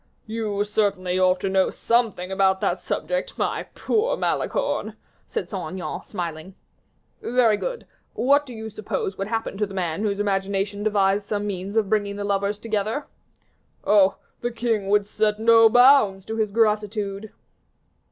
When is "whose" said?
10.01-10.19